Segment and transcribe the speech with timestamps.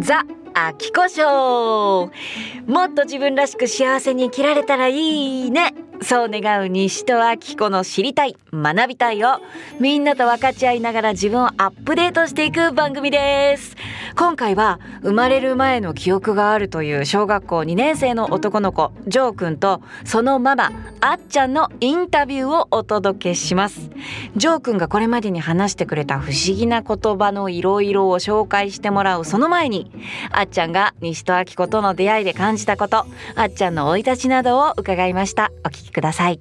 [0.00, 0.24] ザ・
[0.54, 2.70] あきこショー。
[2.70, 5.74] もっと自分らしく幸せに生きられたらいいね。
[6.02, 9.38] そう願う西戸明子の知りたい学びたいを
[9.80, 13.76] みんなと分かち合いながら自分をアップデートしていく番組です。
[14.18, 20.72] 今回は生まれる前の記憶があるという小学校2年生の男の子ジョー君とそのママ
[21.02, 23.90] あっちゃんのインタビューをお届けします。
[24.34, 29.92] ジョー君がこれまでに話してくれた不思議な言葉のいろいろを紹介してもらうその前に
[30.30, 33.04] あっちゃんが西戸あきことの出会いで感じたこと
[33.34, 35.52] あっちゃんの生い立ちなどを伺いました。
[35.62, 36.40] お聞きください。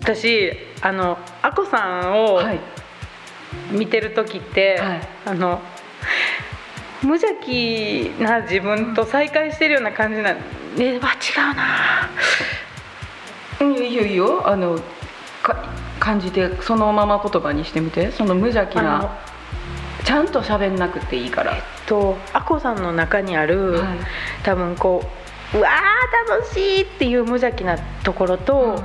[0.00, 2.58] 私あのあこさんをはい。
[3.70, 5.00] 見てる時って、はい。
[5.26, 5.60] あの
[7.02, 10.36] 無邪気な自分と再会してるような感じなん。
[10.76, 12.10] では違うな。
[13.60, 14.48] うんいいよいいよ。
[14.48, 14.78] あの
[15.42, 15.68] か
[16.00, 18.10] 感じてそのまま言葉にしてみて。
[18.10, 19.18] その無邪気な
[20.04, 23.98] ちゃんと喋んなくていいから、とあこさんの中にある、はい。
[24.42, 25.02] 多分こ
[25.54, 28.82] ううわー楽しいっていう無邪気なところと、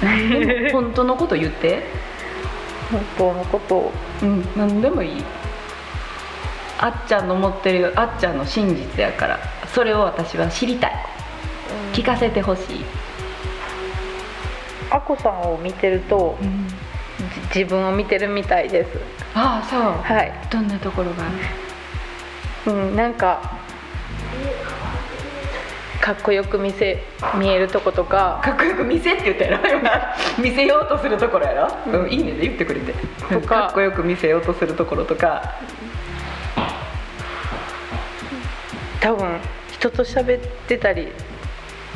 [0.00, 1.82] でも 本当のこと言って
[2.90, 3.92] 本当のことを。
[4.22, 4.48] うん。
[4.56, 5.24] 何でもいい。
[6.78, 9.38] あっちゃんの持ってるあっちゃんの真実やから。
[9.74, 10.92] それを私は知りたい。
[11.92, 12.84] 聞かせてほしい、
[14.90, 16.38] あこさんを見てると
[17.52, 18.98] じ自分を見てるみたいです。
[19.34, 21.24] ああそう、はい、どんなところが？
[22.66, 23.55] うん、なんか
[26.06, 27.02] かっこよく見せ
[27.36, 28.40] 見えるとことか。
[28.40, 29.68] かっこよく見せって言ったやろ。
[29.68, 32.92] 今 見せようとするところやろ、うん、いいねで言ってくれて。
[33.28, 33.62] とか。
[33.62, 35.54] かっこよく見せようとするところとか。
[39.00, 39.40] 多分
[39.72, 41.08] 人と喋ってたり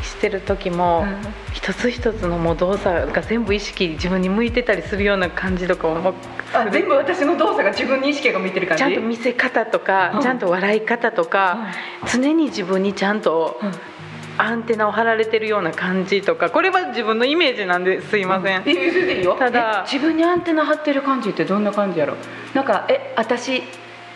[0.03, 1.17] してる時も、うん。
[1.53, 6.15] 一つ一つのもう動作が全部意識自分に向いてたりするような感じとかも
[6.53, 8.83] あ全部私の動作が自分に意識が向いてる感じ？
[8.83, 10.21] ちゃんと見せ方とか、うん。
[10.21, 11.69] ちゃんと笑い方とか、
[12.13, 14.00] 常に自分にちゃんとうん
[14.41, 19.37] アンテナを張られてるような感じとかこれは自分のイメージなんですいません、え全然いいよ。
[19.39, 22.17] ただえ自分にアンテナ張ってる感じってどんな感じやろ？
[22.55, 23.63] なんかえ私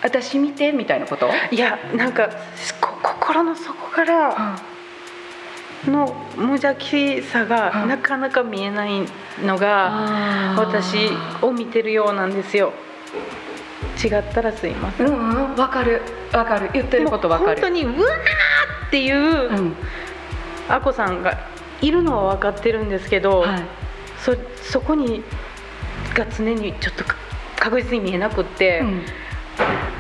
[0.03, 1.29] 私見てみたいなこと？
[1.51, 2.29] いやなんか
[2.81, 4.57] こ心の底から
[5.87, 7.89] の無邪気さがうん。
[7.89, 9.03] なかなか見えない
[9.45, 11.11] のが私
[11.43, 12.73] を見てるようなんですよ。
[14.03, 15.07] 違ったらすいません。
[15.07, 15.57] うんうん。
[15.57, 16.01] わかる。
[16.33, 16.71] わかる。
[16.73, 17.61] 言ってることわかる。
[17.61, 19.77] 本当にうわーっていううん
[20.69, 21.39] あこさんが
[21.81, 23.63] いるのは分かってるんですけど、はい。
[24.19, 25.23] そそこに
[26.15, 27.17] が常にちょっとか
[27.59, 29.03] 確実に見えなくって、うん。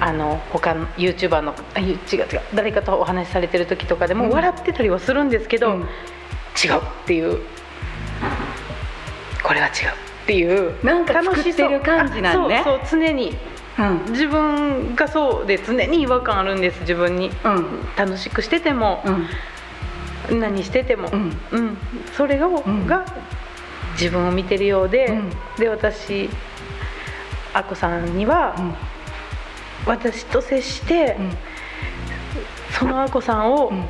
[0.00, 4.30] あの他の YouTuber の違う違う誰かとお話しされてる時とかでもうん。
[4.30, 5.80] 笑ってたりはするんですけど、うん。
[5.82, 5.88] 違うっ
[7.06, 7.40] ていう。
[9.42, 10.84] これは違うっていう。
[10.84, 12.58] なんか作ってる感じなんね。
[12.58, 13.36] あそう常に。
[13.78, 14.12] うん。
[14.12, 17.30] 自分がそうで常に違和感あるんです自分に。
[17.44, 17.66] うん。
[17.96, 19.26] 楽しくしてても、うん
[20.30, 21.36] 何してても、うん。
[21.52, 21.78] うん。
[22.16, 22.86] それが,、ん。
[22.86, 23.04] が
[23.92, 25.30] 自分を見てるようで、うん。
[25.58, 26.28] で私
[27.52, 28.74] あこさんには、うん。
[29.86, 31.30] 私と接して、うん。
[32.70, 33.84] そのあこさんをうん。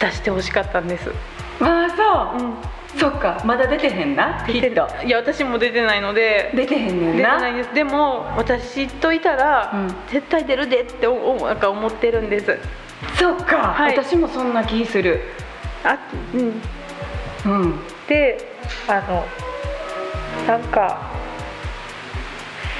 [0.00, 1.10] 出してほしかったんです、
[1.60, 2.36] ああう。
[2.36, 2.40] ん。
[2.46, 2.66] そう
[2.98, 3.42] そっか。
[3.44, 4.42] まだ出てへんな。
[4.46, 4.88] きっと。
[5.04, 6.50] いや私も出てないので。
[6.54, 7.74] 出てへんねん出てなないです。
[7.74, 9.88] でも私といたら、うん。
[10.10, 12.58] 絶対出るでっておおなんか思ってるんです
[13.18, 13.96] そっか、はい。
[13.96, 15.20] 私もそんな気する。
[15.84, 15.98] あ、
[16.34, 17.80] うん、うん。
[18.08, 18.38] で
[18.88, 19.26] あの
[20.46, 21.10] なんか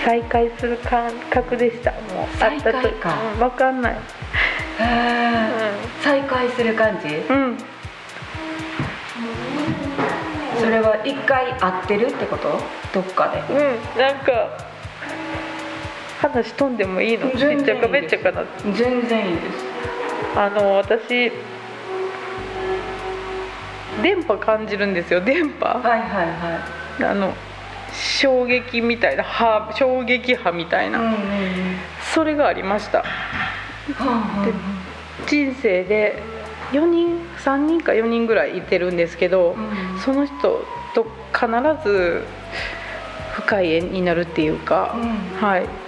[0.04, 1.90] 再会する感覚でした。
[1.92, 1.98] も
[2.32, 2.92] う再会たとう
[3.36, 3.98] ん、分かんない、へ
[4.78, 5.50] え
[6.02, 7.08] 再会する感じ？
[7.08, 7.36] うん。
[7.36, 7.58] うん、
[10.60, 12.60] それは一回会ってるってこと？
[12.94, 13.40] どっかで。
[13.52, 14.58] うん、なんか
[16.20, 17.28] 話飛んでもいいの？
[17.30, 18.74] ち全然っちゃかめっちゃかな全
[19.08, 19.65] 然いいです
[20.36, 21.32] あの私
[24.02, 25.66] 電波感じるんですよ電波。
[25.66, 27.32] はいはいはあの
[27.92, 31.18] 衝撃みたいな波衝撃波みたいな、いうんうんうん。
[32.14, 32.98] それがありました。
[32.98, 33.04] は
[33.98, 34.52] あは
[35.26, 36.22] 人生で
[36.72, 39.98] 4人3人か4人ぐらいいてるんですけど、うん。
[40.00, 40.64] その人
[40.94, 41.48] と必
[41.82, 42.24] ず
[43.34, 45.40] 深い縁になるっていうか、うん。
[45.40, 45.85] はい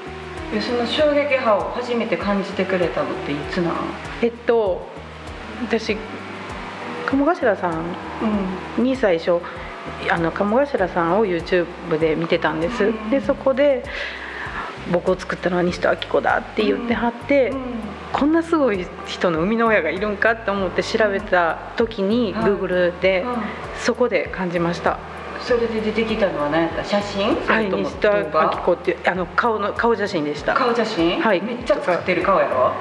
[0.54, 3.74] えその衝撃波を初めて感じてくれたのっていつなん？
[4.22, 4.86] えっと
[5.62, 5.96] 私
[7.06, 7.84] 鴨頭さん
[8.78, 8.84] うん。
[8.84, 9.40] に最初
[10.10, 13.10] あの鴨頭さんを YouTube で見てたんです、うん。
[13.10, 13.84] でそこで
[14.92, 17.52] 僕を作ったのは西戸明子だって言ってはって、
[18.10, 20.32] こんなすごい人の生みの親がいるんか？
[20.32, 23.36] って思って調べた時にはい Google でうん。
[23.76, 24.98] そこで感じました
[25.48, 26.84] それで出てきたのは何やった？
[26.84, 27.34] 写真？
[27.36, 28.22] そはい西戸明
[28.66, 30.52] 子っていうあの顔の顔写真でした。
[30.52, 31.22] 顔写真？
[31.22, 31.40] はい。
[31.40, 32.72] めっちゃ作ってる顔やろ？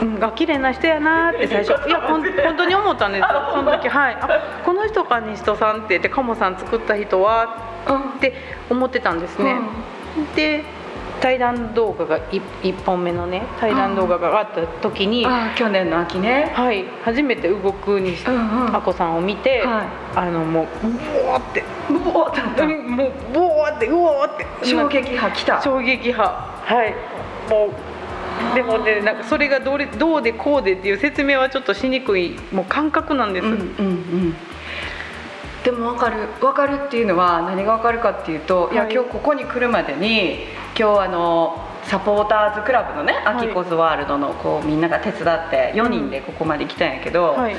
[0.00, 1.86] うん、が綺麗な人やなーって最初。
[1.86, 3.28] いやほん本当に思ったんですよ。
[3.52, 4.14] その時はい。
[4.14, 8.32] あこの人か西戸さんって言って鴨さん作った人はうんって
[8.70, 9.56] 思ってたんですね、
[10.34, 10.64] で
[11.26, 15.26] 対談動画が 1, 本目のね対談動画があった時に、
[15.56, 16.52] 去年の秋ね。
[16.54, 18.76] はい、初めて動くにしうんうん。
[18.76, 20.68] あこさんを見て、はあのもうう
[21.28, 21.64] おーって。
[21.90, 24.46] うおってもうボーってうおーって。
[24.66, 25.60] 衝撃波来た。
[25.60, 26.22] 衝撃波。
[26.22, 26.94] はい。
[27.50, 27.70] も
[28.52, 34.36] うでもねなんかそれがどれどうでこうでっていう説明はちょっとしにくいもう感覚なんです、うんうんうん
[35.66, 40.44] でも分かる分かるっていうのは何が分かるかっていうと、い、やはい今日ここに来るまでに
[40.78, 43.16] 今日あのサポーターズクラブのねい。
[43.26, 47.56] アキコズワールドのこうみんなが手伝って4人でここまで来たんやけど、はい。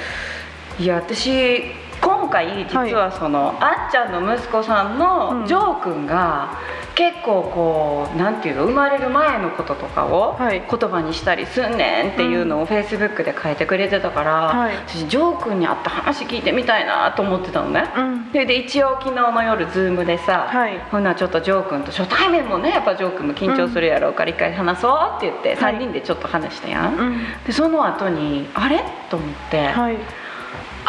[0.79, 1.63] いや私
[2.01, 4.99] 今回実はその、あっちゃんの息子さんうん。
[4.99, 6.57] のジョー君が
[6.95, 10.63] 結構こうなんていうの生まれる前のこととかをはい。
[10.69, 14.75] 言葉にしたりすんねんっていうのをフェイスブックで書いてくれてたから、はい。
[14.87, 17.83] 私ジョー君に会った話聞いてみたいなと思ってたのね。
[17.95, 18.31] うん。
[18.31, 20.79] でで一応昨日の夜ズームでさ、はい。
[20.91, 25.75] ほんならちょっとジョー君と初対面もねやっぱジョー君も緊張するやろうから一回話そうって言ってはい。
[25.75, 27.17] 3人でちょっと話したやん、うん。
[27.45, 28.83] でその後にあれ？
[29.09, 29.97] と思って、はい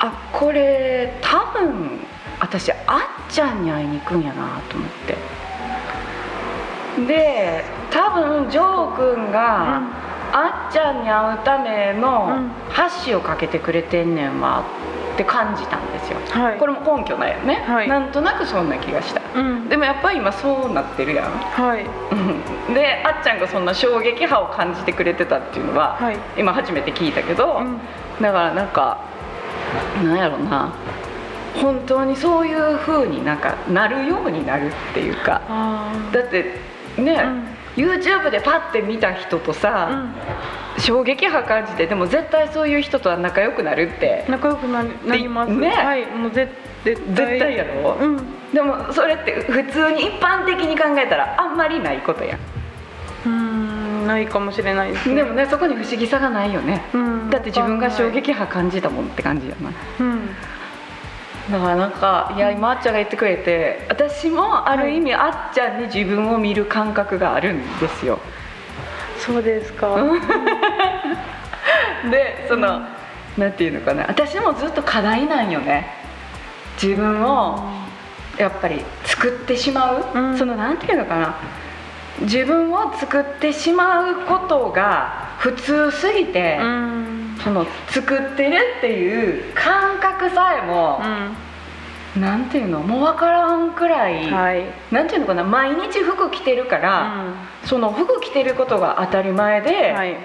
[0.01, 2.01] あこれ多分
[2.41, 5.17] 私あっちゃんに会いに行くんやなと思って。
[7.07, 9.81] で多分ジョー君が、
[10.33, 12.49] あっちゃんに会うためのうん。
[12.71, 14.63] 箸をかけてくれてんねんわ
[15.15, 16.59] って感じたんですよ、はい。
[16.59, 17.89] これも根拠ないよね、はい。
[17.89, 19.21] なんとなくそんな気がした。
[19.35, 19.69] うん。
[19.69, 21.31] でもやっぱり今そうなってるやん。
[21.31, 21.85] はい。
[22.13, 22.15] う
[22.71, 26.17] んであっちゃんがそんな衝撃波を感じてくれてたっていうのは、はい。
[26.37, 27.81] 今初めて聞いたけど、うん。
[28.21, 28.99] だからなんか
[30.05, 30.73] なんやろな。
[31.61, 35.43] 本当にそういう風になんかなるようになるっていうか。
[35.49, 36.61] あだって
[36.97, 37.19] ね、
[37.77, 40.05] YouTube でパッて見た人とあさ、
[40.79, 44.25] 衝撃波感じてでも絶対そういう人とは仲良くなるって。
[44.27, 44.85] うん、仲良くな
[45.17, 45.53] ります。
[45.53, 45.71] ね。
[45.71, 46.53] はいもう絶
[46.85, 47.97] 絶対やろ？
[48.01, 48.19] うん。
[48.53, 52.68] でもそれって普通に一般的に考えたらあんまりないことやんうん
[54.09, 55.15] ないかもしれないですね。
[55.15, 57.31] でもねそこに不思議さがないよね、うん。
[57.31, 59.71] だって自分が衝撃波感じたもんって感じやな。
[60.01, 60.27] うん。
[61.53, 68.19] だからなんかいや今あっちゃんが言ってくれて私もある意味あっちゃんに自分を見る感覚があるんですよ。
[69.19, 69.97] そうですか。
[72.11, 72.83] でその、
[73.37, 74.07] なんていうのかな。
[74.09, 75.93] 私もずっと課題なんよね。
[76.81, 77.61] 自分を
[78.39, 80.39] やっぱり作ってしまう、うん。
[80.39, 81.35] そのなんていうのかな
[82.23, 87.39] 自分を作ってしまうことが普通すぎて、うん。
[87.45, 91.01] その作ってるっていう感覚さえも、
[92.21, 92.81] なんていうの？
[92.81, 94.65] もう分からんくらい、はい。
[94.91, 95.45] なんていうのかな？
[95.45, 100.11] 毎日服着てるから、その服着てることが当たり前で、はい。
[100.11, 100.19] え？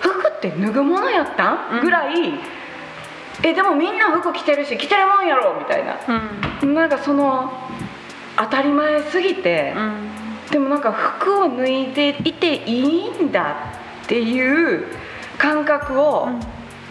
[0.00, 1.80] 服って脱ぐものやったん、うん。
[1.80, 2.34] ぐらい
[3.42, 5.58] えでもみんな服着てるし着てるもんやろ！
[5.58, 5.98] みたいな。
[6.62, 6.74] うん。
[6.74, 7.52] なんかその
[8.36, 10.09] 当たり前すぎて、うん
[10.50, 13.56] でもなんか服を脱いでいていいんだ
[14.04, 14.84] っていう
[15.38, 16.28] 感覚を、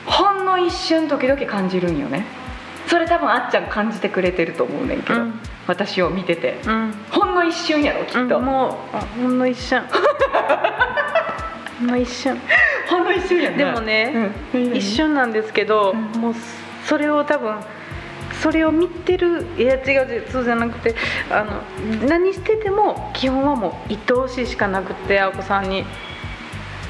[0.05, 2.25] ほんの一瞬時々感じるんよね。
[2.87, 5.39] それ多分あっちゃん感じてくれてると思うねんけど、うん。
[5.67, 6.59] 私を見てて。
[6.65, 6.93] うん。
[7.11, 9.83] ほんの一瞬やろきっと、うんもうあほんの一瞬。
[11.79, 12.39] ほんの一瞬。
[12.89, 13.57] ほんの一瞬やな。
[13.57, 14.75] でもね、うん。
[14.75, 16.21] 一瞬なんですけど、うん。
[16.21, 16.35] もう
[16.85, 17.57] それを多分
[18.41, 20.95] それを見てるいや違う違うそうじゃなくて
[21.29, 25.85] あの何してても基本はもう愛おしいしかなくてあこさんに。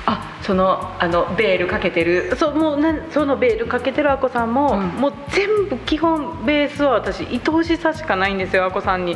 [0.06, 2.36] あそのあのベールかけてる。
[2.36, 4.88] そうもうなそのベールかけてるあこさんも、うん。
[5.00, 9.16] もう全部基本ベースは私愛おしさしかないんですよあこさんに。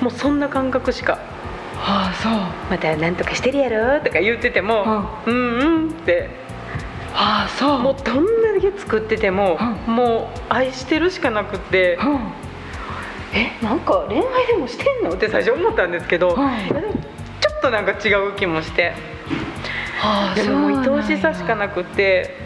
[0.00, 1.18] もうそんな感覚しか。
[1.76, 2.32] ああそう。
[2.70, 6.30] また何とかしてるやろとか言ってても、うん、うんって
[7.14, 7.78] ああそう。
[7.80, 12.18] もうどんだけ作ってても、もう愛してるしかなくって、うん。
[13.34, 15.14] えなんか恋愛でもしてんの？
[15.14, 16.34] って最初思ったんですけど、うん。
[16.36, 16.46] ちょ
[17.58, 18.92] っとなんか違う気もして。
[20.04, 22.36] ああでももう愛おしさしかななくって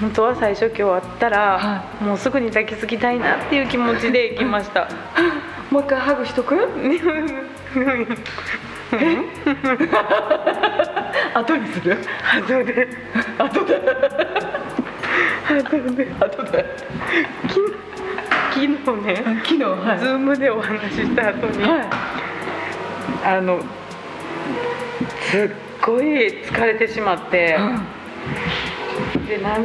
[0.00, 4.88] 本当は最初今日会ったら、はもうすぐに抱きつきたいなっていう気持ちで来ました。
[5.70, 6.56] もう一回ハグしとく？
[11.34, 11.96] 後にする？
[12.32, 12.88] 後で。
[13.38, 13.80] 後で。
[15.48, 16.06] 後で。
[16.20, 16.64] 後で。
[18.54, 18.68] 昨日
[19.04, 19.98] ね昨日はい。
[19.98, 21.90] ズームでお話しした後に、は
[23.24, 23.60] あの
[25.30, 25.50] すっ
[25.84, 26.04] ごい
[26.44, 27.58] 疲れてしまって、
[29.24, 29.64] い、でなん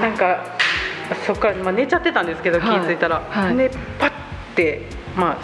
[0.00, 0.44] なんか
[1.26, 2.80] そっから、まあ、寝ちゃってたんですけど、はい。
[2.80, 3.56] 気づいたら、はい。
[3.56, 4.10] でパッ
[4.54, 4.82] て
[5.16, 5.38] まあ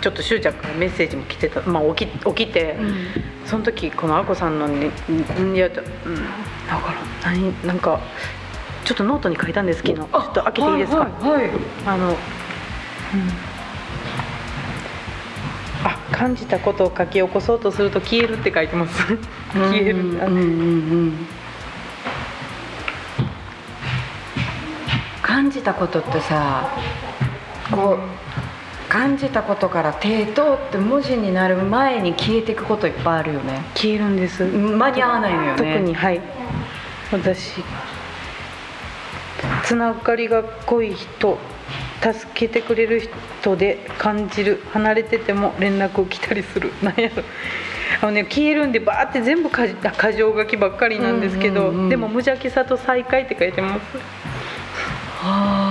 [0.00, 2.76] ちょっとしゅうちゃんからメッセージも来てた、まあ、起き起きて、
[3.46, 4.90] その時このあこさんのね
[5.40, 8.00] んいやうんだから何なんか
[8.84, 11.50] ちょっとノートに書いたんです昨日ちょっと開けていいですか、はいはいはい
[11.86, 12.14] あの、うん、
[15.84, 19.16] あ感じたことを書き起こそうとすると消えるって書いてます
[19.52, 20.44] 消える、あうんうんう
[21.06, 21.26] ん
[25.22, 26.70] 感じたことってさ
[27.70, 28.27] こう
[28.88, 33.62] 感じたことから手通って文字になる前に消えていくこといっぱいあるよね。
[33.74, 34.44] 消えるんです。
[34.44, 35.74] 間に合わないのよね。
[35.74, 36.20] 特にはい。
[37.12, 37.62] 私。
[39.64, 41.38] つながりが濃い人
[42.00, 43.00] 助けてくれる
[43.40, 44.62] 人で感じる。
[44.72, 46.72] 離れてても連絡を来たりする。
[46.82, 47.22] なんやろ。
[48.00, 53.80] あのね消えるんでバーって全部かじあ箇条書きばっかりなんですけど、でも無邪気さと再会って書いてます。
[53.96, 54.02] は
[55.22, 55.67] あ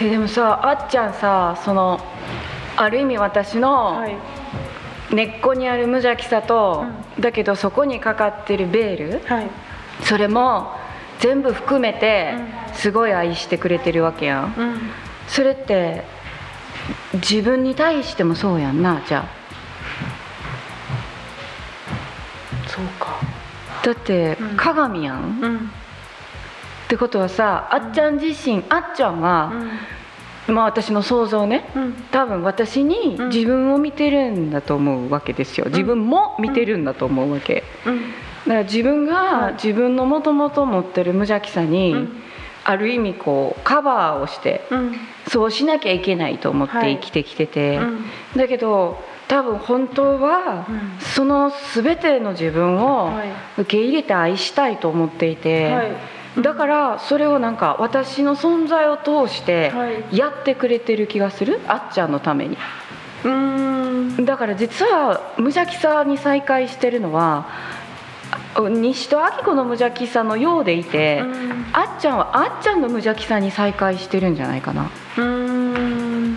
[0.00, 2.00] えでもさあっちゃんさその
[2.76, 4.16] ある意味私のはい。
[5.12, 6.84] 根っこにある無邪気さと、
[7.20, 9.46] だけどそこにかかってるベールはい。
[10.02, 10.72] それも
[11.20, 12.34] 全部含めて
[12.72, 14.54] うすごい愛してくれてるわけやん。
[14.56, 14.80] うん。
[15.28, 16.02] それって
[17.14, 19.28] 自分に対してもそうやんなじゃ
[22.66, 23.20] そうか。
[23.82, 24.56] あだってうん。
[24.56, 25.70] 鏡やん、っうん
[26.94, 29.52] てことはさあっちゃん自身あっちゃんは、
[30.46, 31.92] まあ私の想像ねうん。
[32.12, 33.28] 多分私にうん。
[33.30, 35.66] 自分を見てるんだと思うわけですよ。
[35.66, 37.64] 自分も見てるんだと思うわけ。
[37.86, 38.00] うん。
[38.00, 38.06] だ
[38.46, 42.08] から自分はいが自分のもともと持ってる無邪気さに、うん。
[42.66, 44.94] ある意味こうカバーをしてうん。
[45.28, 46.96] そうしなきゃいけないと思っはい。
[46.98, 48.04] て生きてきてて、うん。
[48.36, 50.98] だけど多分本当はうん。
[51.00, 53.28] その全ての自分をはい。
[53.62, 60.16] 受け入れて愛したいと思っていて、はいだからそれをなんか私の存在を通してはい。
[60.16, 61.60] やってくれてる気がする？
[61.68, 62.56] あっちゃんのために。
[63.24, 64.24] うーん。
[64.24, 67.46] だから実は無邪気さに再会してるのは
[68.56, 71.66] あ西と明子の無邪気さのようでいて、うん。
[71.72, 74.90] あっちゃんはあっちゃんの無邪気さに再会してるんじゃないかな。
[75.16, 76.36] うーん。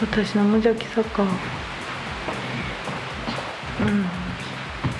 [0.00, 1.24] 私の無邪気さか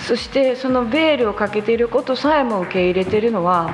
[0.06, 3.70] そしてそのベールをかけていることさえも受け入れてるのは、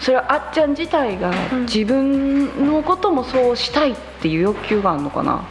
[0.00, 1.60] それはあっちゃん自体がうん。
[1.62, 5.48] 自分のこともそうしたいっていう欲求があるのかな、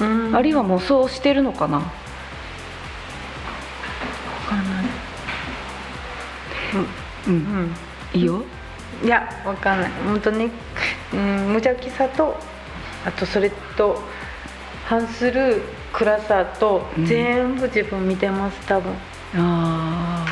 [0.00, 0.36] うん。
[0.36, 1.78] あるいはもうそうしてるのかな？
[1.78, 1.84] わ
[4.48, 4.84] かんない。
[7.26, 7.74] うん、うん。
[8.12, 8.42] いいよ。
[9.02, 9.90] いやわかんない。
[10.06, 10.50] 本当に、
[11.12, 12.36] うん、無邪気さと
[13.06, 14.00] あとそれと
[14.84, 15.62] 反する
[15.92, 17.06] 暗さとうん。
[17.06, 18.92] 全部自分見てます多分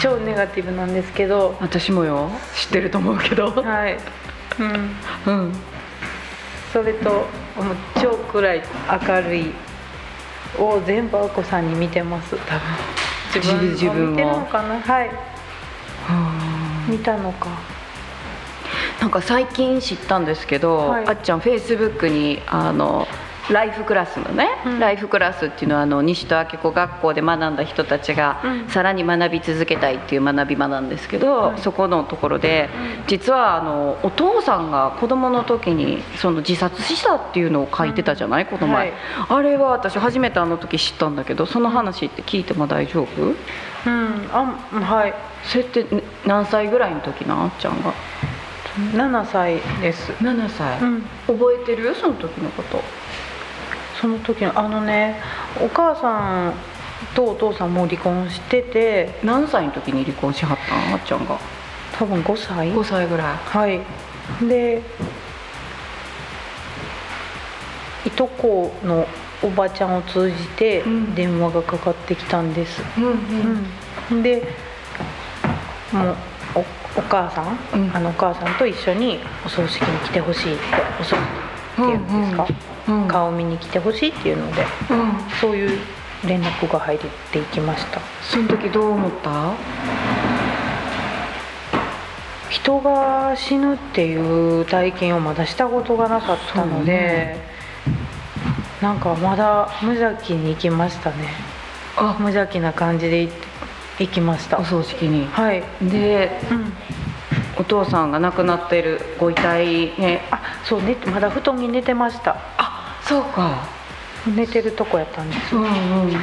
[0.01, 1.57] 超ネガティブなんですけど。
[1.61, 2.31] 私もよ。
[2.55, 3.51] 知ってると思うけど。
[3.51, 3.99] はい、
[4.59, 5.53] うん、うん。
[6.73, 7.27] それともう。
[8.01, 8.63] 超暗い
[9.07, 9.53] 明るい
[10.59, 12.37] を全部あこさんに見てます。
[12.37, 12.61] 多分。
[13.35, 14.11] 自分自分を。
[14.11, 14.81] 見てるのかな？
[14.81, 15.11] はい。
[16.89, 17.49] 見たのか。
[19.01, 21.07] なんか最近知ったんですけど、はい。
[21.07, 23.07] あっちゃんフェイスブックにあの
[23.51, 24.79] ライフクラスのね、うん。
[24.79, 28.69] ライフクラスっていうのはあの西戸明子学校で学んだ人たちが、うん。
[28.69, 32.69] さらに学び続けたいっていう学び場なんですけど、はいそこのところで、
[33.07, 38.99] 実はあのお父さんが子供の時にその自殺したっていうのを書いてたじゃない、この前、はい。
[39.29, 43.23] あれは私初めてあの時知ったんだけどその話って聞いても大丈夫？
[43.23, 44.29] うん。
[44.33, 45.15] あはい。
[45.45, 47.93] それってね何歳ぐらいの時なあっちゃんが
[48.95, 50.13] ？7歳です。
[50.13, 51.03] 7歳、うん。
[51.27, 51.95] 覚えてる？
[51.95, 52.81] その時のこと
[54.03, 55.21] その時のあのね
[55.65, 56.55] お母さん
[57.15, 61.39] とお父さんもう離婚してて何歳の時に離婚しはったんあっちゃんが？
[61.97, 62.73] 多分5歳。
[62.73, 63.37] 5歳ぐらい。
[63.37, 63.81] はい。
[64.49, 64.83] で
[68.05, 69.07] いとこの
[69.41, 71.15] おばちゃんを通じてうん。
[71.15, 74.23] 電話がかかってきたんです、うんうん。
[74.25, 74.43] で
[75.93, 76.17] もう
[76.57, 76.61] お
[76.99, 77.97] お母さん、うん。
[77.97, 80.63] あのお母さんと一緒にお葬式に来てほしいって
[81.01, 81.17] お葬式っ
[81.77, 82.72] ていうんですか、うん
[83.09, 85.13] 顔見に来てほしいっていうのでうん。
[85.41, 85.79] そういう
[86.27, 86.99] 連絡が入っ
[87.33, 88.01] ていきました。
[88.23, 89.55] その時どう思った？
[92.49, 97.37] 人が死ぬっていう体験をまだしたことがなかったので、
[98.83, 101.29] なんかまだ無邪気に行きましたね。
[101.97, 102.15] あ。
[102.21, 103.29] 無邪気な感じで
[103.99, 104.59] 行きました。
[104.59, 105.27] お葬式に。
[105.27, 106.73] はい、でうん、
[107.59, 110.21] お父さんが亡くなっているご遺体ね。
[110.31, 110.97] あそうね。
[111.07, 112.37] まだ布団に寝てました。
[112.59, 112.62] あ
[113.13, 113.69] そうか。
[114.35, 115.69] 寝てるとこやったんですうんうん。
[115.69, 116.15] うん。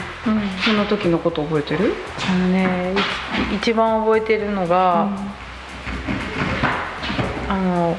[0.65, 1.93] その時のこと覚えてる？
[2.27, 2.95] あのね
[3.51, 5.07] い一番覚えてるのが、
[7.47, 7.95] の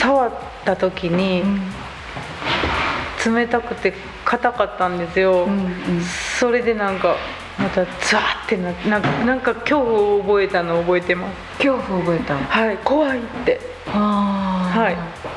[0.00, 0.32] 触っ
[0.64, 1.44] た時に
[3.24, 5.70] 冷たくて硬かったんですよ、うんうん。
[6.40, 7.14] それでなんか
[7.56, 11.62] またザーってななんかなんか恐怖を覚えたのを覚えてます。
[11.62, 12.34] 恐怖覚えた。
[12.36, 13.60] はい怖いって。
[13.86, 15.31] はい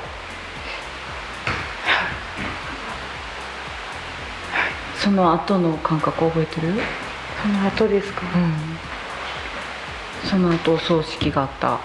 [5.06, 6.74] その後の感覚覚えてる？
[7.40, 8.24] その後ですか？
[10.24, 11.78] その後お葬式があった。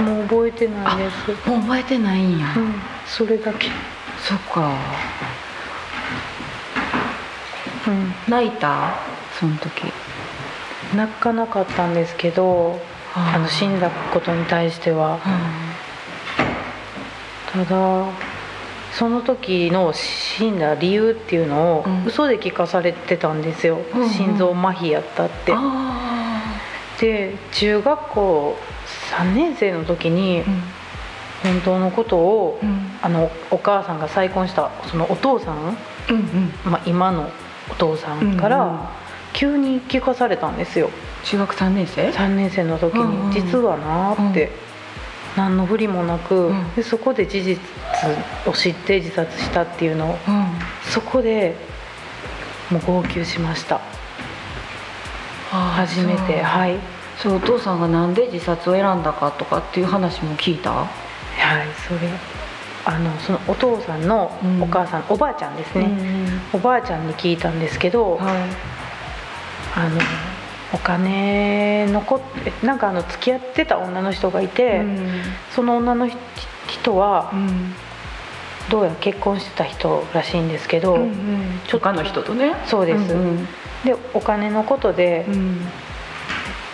[0.00, 1.28] もう覚えてないです。
[1.46, 2.74] もう覚えてないんや、うん。
[3.06, 3.68] それだけ。
[4.26, 4.74] そっか。
[7.86, 8.14] うん。
[8.26, 8.94] 泣いた？
[9.38, 9.92] その時。
[10.96, 12.80] 泣かなかったんですけど
[13.14, 15.18] あの死んだことに対しては。
[17.52, 18.06] ただ
[18.92, 22.04] その時の死んだ理由っていうのをうん。
[22.06, 24.08] 嘘で聞かされてたんですよ、うんうん。
[24.08, 25.52] 心臓麻痺やったって。
[25.54, 26.42] あ
[27.00, 28.56] で中学校
[29.12, 30.42] 3年生の時に
[31.42, 32.90] 本当のことを、うん。
[33.02, 35.56] あのお母さんが再婚したそのお父さん、
[36.10, 36.52] うんうん。
[36.64, 37.30] まあ、今の
[37.70, 38.90] お父さんから
[39.32, 40.90] 急に聞かされたんですよ。
[41.24, 44.50] 中学3年生？3年生の時に、実はなーって、
[45.36, 46.74] 何のふりもなく、うん。
[46.74, 47.58] でそこで事実
[48.46, 50.46] を知って自殺したっていうのをうん。
[50.82, 51.54] そこで
[52.70, 53.80] もう号泣しました。
[55.50, 56.42] 初めて。
[56.42, 56.78] はい。
[57.18, 60.70] そうお父さんがなんで自殺を選んだかとかっていう話も聞いた？
[60.72, 60.88] はい
[61.88, 62.10] それ。
[62.86, 64.62] あのそのお父さんのうん。
[64.62, 68.48] お母さん、おばあちゃんですね、ねおばあちゃんに聞いたんですけど、はい。
[69.76, 70.00] あの
[70.72, 75.08] お金のこえなんかあの付き合ってた女の人がいて、うん。
[75.54, 76.16] その女の人
[76.68, 77.74] 人はうん
[78.70, 82.54] どうやら結婚してた人らしいんですけど、うんちょっと他の人とね。
[82.66, 83.46] そうです、うん
[83.84, 85.60] でお金のことでうん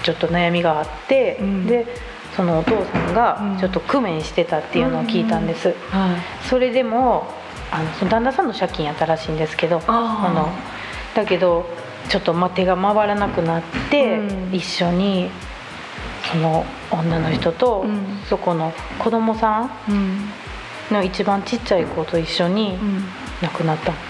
[0.02, 1.66] ちょっと悩みがあって、うん。
[1.66, 1.86] で
[2.36, 3.58] そのお父さんがうん。
[3.58, 6.46] ちょっと工面してたっていうのを聞いたんです、はい。
[6.48, 7.26] それでも
[7.70, 10.34] あのその旦那さんの借金やったらしいんですけどあー。
[10.34, 10.48] の
[11.14, 11.66] だけど
[12.08, 14.54] ちょっとま手が回らなくなって、うん。
[14.54, 15.30] 一緒に
[16.30, 18.20] その女の人と、うん。
[18.28, 20.30] そこの子供さんうん
[20.90, 23.04] の一番ちっちゃい子と一緒にうん。
[23.42, 23.92] 亡くなった。
[23.92, 24.06] んです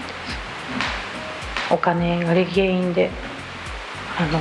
[1.73, 3.09] お金が原因で
[4.17, 4.39] あの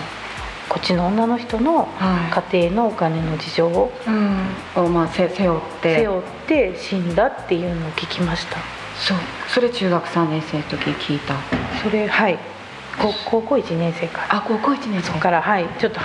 [0.69, 4.85] こっちの女の人のは家庭のお金の事情をいうん。
[4.85, 5.97] をまあせ背負って。
[5.97, 8.59] 背負って死んだっていうのを聞きました。
[8.99, 9.19] そう。
[9.49, 11.35] それ中学3年生の時聞いた。
[11.83, 12.39] それはい。
[12.99, 14.23] 高高校1年生か。
[14.23, 15.19] らあ高校1年生。
[15.19, 15.67] からはい。
[15.79, 16.01] ちょっと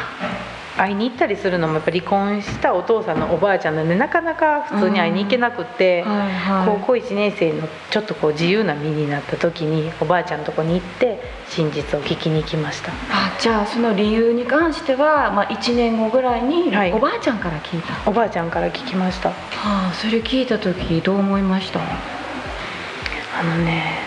[0.81, 6.79] 会いに行ったりするのもやっぱ離婚したお父さんのおばあちゃんなんでなかなか普通に会いに行けなくって、はいはい。
[6.79, 12.91] 高校1年生のちょっとこう自由な身になった時におばあちゃんのとこに行って真実を聞きに行きました。
[13.11, 16.93] あじゃあその理由に関しては、まあ、1年後ぐらいにはい。
[16.93, 19.31] おばあちゃんから聞いた、はおばあちゃんから聞きました。
[19.63, 21.79] あそれ聞いた時どう思いました？
[21.79, 23.99] あのね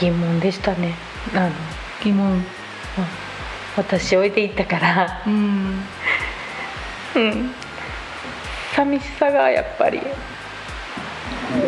[0.00, 0.94] 疑問でしたね。
[1.34, 1.50] あの
[2.02, 2.44] 疑問
[3.76, 5.22] 私置いていったから。
[5.26, 5.82] うん。
[7.16, 7.54] うん。
[8.74, 10.00] 寂しさがやっぱり。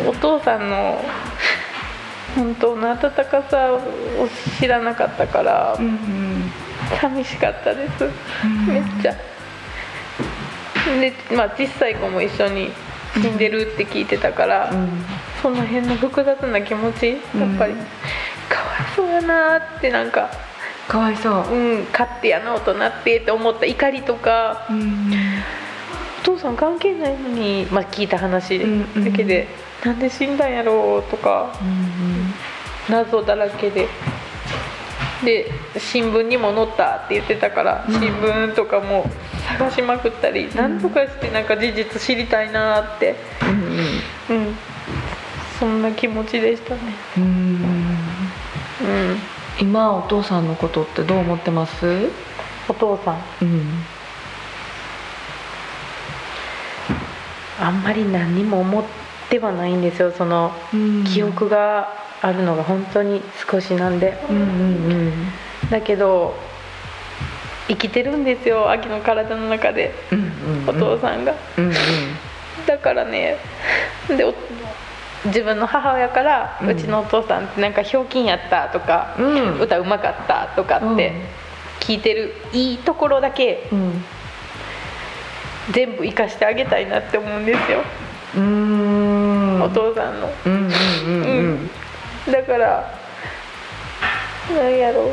[0.07, 1.01] お父さんの
[2.35, 3.81] 本当の温かさを
[4.59, 5.75] 知らなかったから。
[5.77, 6.51] うんうん
[7.01, 8.05] 寂しかったです。
[8.05, 8.07] う
[8.47, 8.67] ん。
[8.67, 9.13] めっちゃ。
[11.01, 12.71] でまあ小さい子も一緒に
[13.13, 14.89] 死んでるって聞いてたから、うん。
[15.41, 17.77] その辺の複雑な気持ちやっぱり、うん。
[17.77, 20.29] かわいそうやなってなんか
[20.87, 21.53] かわいそう。
[21.53, 24.67] うん勝手やな大人ってって思った怒りとか。
[24.69, 25.11] うん
[26.19, 29.05] お父さん関係ないのに、まあ、聞いた話うんうん。
[29.05, 29.47] だけで、
[29.85, 32.33] なんで死んだんやろうとかうん
[32.89, 33.87] 謎だらけで。
[35.23, 37.93] で新聞にも載ったって言ってたから、うん。
[37.93, 39.09] 新聞とかも
[39.47, 43.15] 探しまくったり、なんとかしてなんか事実知りたいなって、
[44.29, 44.55] うんうん、
[45.59, 46.81] そんな気持ちでしたね。
[47.17, 47.23] うん。
[47.23, 49.19] うん、
[49.59, 52.09] 今お父さんのことってどう思ってます？
[52.69, 53.15] お父さん。
[53.41, 53.83] うん。
[57.59, 58.83] あんまり何にも思っ
[59.29, 60.11] てはないんですよ。
[60.11, 60.51] その
[61.11, 61.89] 記憶が
[62.21, 64.23] あるのが本当に少しなんで。
[64.29, 65.13] うんうん
[65.71, 66.33] だけど
[67.67, 68.71] 生きてるんですよ。
[68.71, 69.93] 秋の体の中で。
[70.11, 70.69] うんうん。
[70.69, 71.73] お父さんが、うんうん。
[72.65, 73.37] だからね。
[74.07, 74.33] でお
[75.27, 79.59] 自分の母親から、ううんちのお父さんってなんかひょうきんやったとか、うん。
[79.59, 81.13] 歌うまかったとかって
[81.79, 84.03] 聞いてるいいところだけうん。
[85.71, 87.79] 全部生かしてあげたいなって思うんですよ、
[88.37, 89.61] うん。
[89.61, 90.29] お父さんの。
[90.45, 90.71] うんうん
[91.05, 91.69] うん
[92.25, 92.31] うん。
[92.31, 92.93] だから
[94.55, 95.03] なんやろ。
[95.03, 95.09] う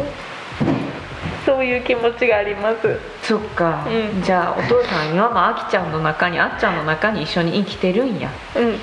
[1.45, 2.99] そういう気持ちがあります。
[3.23, 4.23] そっか、うん。
[4.23, 8.31] じゃあお父さん今もあきちゃんの中にあっちゃんの中に一緒に生きてるんや。
[8.57, 8.79] うん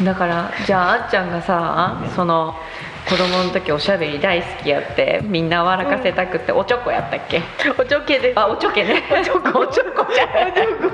[0.00, 2.54] だからじゃああっちゃんがさその
[3.08, 7.42] 子供の時おしゃべり大好きやってみんな笑かせたくって、おちょこやったっけ？
[7.76, 8.38] おちょけです。
[8.38, 9.02] あおちょけね。
[9.10, 9.58] おちょこ。
[9.58, 10.06] おちょこ。
[10.14, 10.92] じゃないちょっ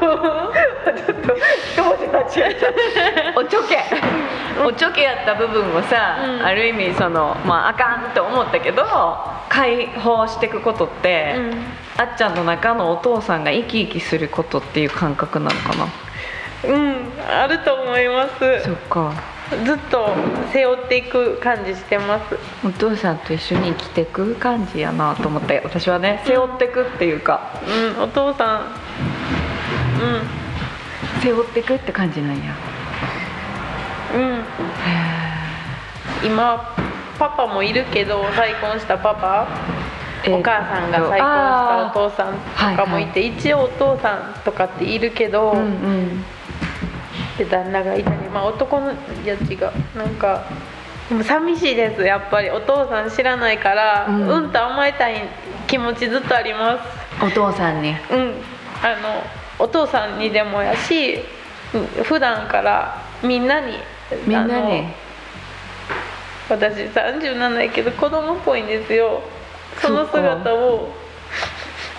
[1.21, 2.55] と一文字間違え
[3.35, 3.85] たおちょけ。
[4.65, 6.47] おちょけやった部分をさ、うん。
[6.47, 8.85] ある意味そのまああかんって思ったけど
[9.51, 11.35] 解放していくことって、
[11.99, 15.87] あっちゃんの中のお父さんが生き生きすることっていう感覚なのかな？
[16.64, 16.97] うん
[17.31, 18.62] あると思います。
[18.64, 19.12] そっか。
[19.64, 20.11] ずっと
[20.53, 22.38] 背負っていく感じしてます。
[22.66, 25.62] お父さんと一緒に生きてく感じやなと思って。
[25.64, 27.40] 私はね背負ってくっていうか。
[27.97, 28.62] うんお父さん。
[31.23, 32.55] 背負ってくって感じなんや。
[34.14, 34.23] うん。
[34.23, 34.44] うん
[36.25, 36.75] 今
[37.18, 39.47] パパもいるけど再婚したパパ。
[40.25, 46.25] えーお母さんが再婚したお父さんとかもいて、一応お父さんとかっているけど、うんうん
[47.38, 48.88] で旦那がいたり、まあ、男の
[49.24, 50.44] やつがなんか
[51.09, 52.51] でも寂しいですやっぱり。
[52.51, 55.22] お父さん知らないから、ううんん、と甘えたい
[55.66, 57.24] 気持ちずっとあります。
[57.24, 57.90] お父さんに？
[57.90, 57.96] うん。
[58.83, 59.22] あの
[59.59, 61.20] お父さんにでもやし
[61.74, 63.79] うん普段からみんなに
[64.27, 64.85] みんなに？
[66.51, 69.22] 私37やけど子供っぽいんですよ。
[69.81, 70.88] その姿を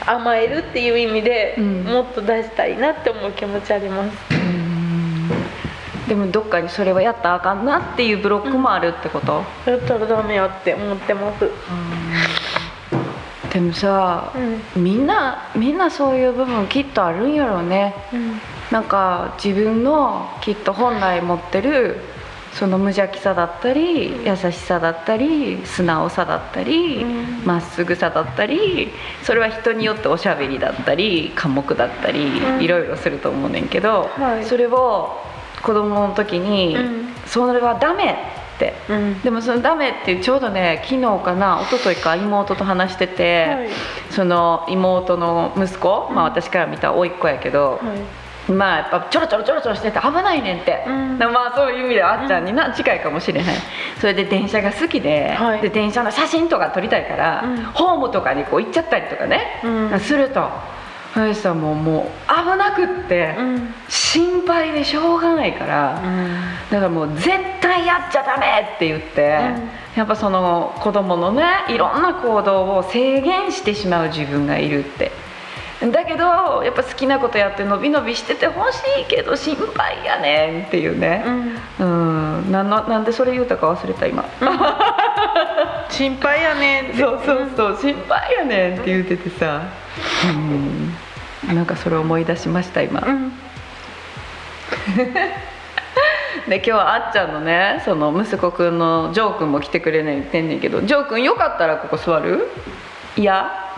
[0.05, 1.83] 甘えるっていう意味で、うん。
[1.83, 4.17] もっと出したいなって思う気持ちあります
[6.07, 11.49] でもどっかにそれはやったらあかんなっていうブロックもあるってこと、だったらダメやって思ってます。
[13.53, 14.31] でもさ、
[14.75, 14.83] うん。
[14.83, 17.93] みんなみんなそういう部分きっとあるんやろうね。
[18.13, 18.39] うん。
[18.71, 21.97] なんか自分のきっと本来持ってる
[22.53, 27.45] その無邪気さだったり優しさだったり素直さだったりうん。
[27.45, 28.89] ま、っすぐさだったり
[29.23, 32.61] それは人によっておしゃべりだったり寡黙だったり、うん。
[32.61, 34.45] いろいろすると思うねんけど、はい。
[34.45, 35.17] それを
[35.61, 37.13] 子供の時に、うん。
[37.25, 38.11] それはダメ
[38.55, 38.73] って。
[38.89, 39.21] うん。
[39.21, 43.69] でもそのダメってちょうどね昨日かな一昨日か妹と話してて、はい。
[44.09, 48.18] その妹の息子、まあ私から見たら甥っ子やけど、はい
[48.51, 51.17] まあやっぱちょろちょろちょろちょろしてて危ないねんって、うん。
[51.19, 52.45] でまあそういう意味ではあっちゃん。
[52.45, 53.45] にな、近いかもしれへん
[53.99, 55.61] それで電車が好きで,、はい。
[55.61, 57.63] で電車の写真とか撮りたいから、うん。
[57.73, 59.99] ホームとかにこう行っちゃったりとかね、うん。
[59.99, 60.49] すると
[61.13, 63.73] 林さんももう危なくって、うん。
[63.87, 66.01] 心配でしょうがないから、
[66.69, 67.29] だからもう絶
[67.61, 69.39] 対やっちゃダメって言って、
[69.95, 75.11] やっぱその子供のねいろんな行動を制限してしまう自分がいるって
[75.81, 81.23] だけどやっぱ好きなことやってのびのびしててほしいけど心配やねんっていうね。
[81.79, 82.41] うん。
[82.41, 82.51] うん。
[82.51, 84.25] なんのなんでそれ言うたか忘れた今。
[85.89, 86.97] 心配やねんって。
[87.01, 87.77] そうそうそう。
[87.77, 89.61] 心配やねんって言うててさ。
[90.33, 91.55] うん。
[91.55, 93.01] なんかそれ思い出しました今。
[93.01, 93.31] うん。
[96.47, 100.81] で今日はあっちゃんのねその息子くんのジョーくんも来てくれねん言ってんねんけど。
[100.81, 102.49] ジョーくんよかったらここ座る？
[103.15, 103.68] いや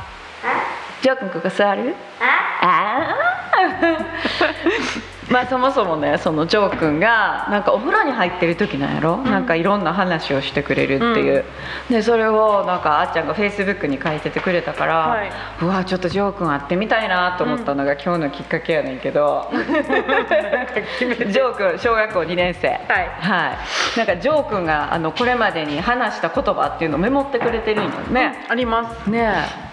[1.02, 1.96] ジョーくんここ座る？
[2.20, 2.62] あ？
[2.64, 3.16] あ
[5.32, 11.46] まあそもそもねそのジョーくんがなんかお風呂に入ってる時なんやろ、なんかいろんな話をしてくれるっていう、
[11.90, 15.32] でそれをなんかあっちゃんがフェイスブックに書いててくれたから、はい。
[15.62, 22.68] うわちょっとジョーくん会ってみたいなと思ったのが今日のきっかけやねんけど、ジョーくん小学校2年生。
[22.68, 22.80] はい。
[23.22, 23.54] は
[23.96, 28.46] い、なんかジョー君があのこれまでに話した言葉っていうのをメモってくれてるんよね。
[28.50, 29.10] あります。
[29.10, 29.71] ねえ、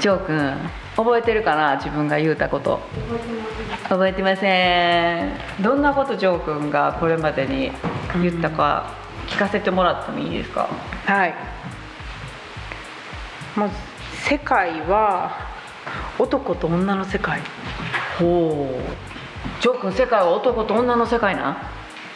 [0.00, 0.54] ジョー君
[0.96, 1.76] 覚えてるかな？
[1.76, 2.80] 自分が言うたこと。
[3.88, 5.32] 覚えてません。
[5.60, 7.70] どんなことジョー君がこれまでに
[8.22, 8.92] 言ったか
[9.26, 10.68] 聞かせてもらってもいいですか？
[11.06, 11.34] はい
[13.56, 13.74] まず
[14.28, 15.30] 世界は
[16.18, 17.40] 男と女の世界
[18.18, 19.62] ほう。
[19.62, 21.56] ジョー君世界は男と女の世界な。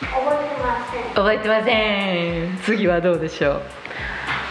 [0.00, 2.58] 覚えてません。
[2.62, 3.62] 次はどうでしょう。